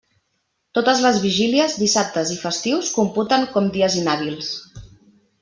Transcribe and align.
Totes 0.77 1.01
les 1.03 1.19
vigílies, 1.25 1.75
dissabtes 1.81 2.31
i 2.37 2.39
festius 2.45 2.91
computen 2.97 3.47
com 3.53 3.69
dies 3.79 4.01
inhàbils. 4.01 4.51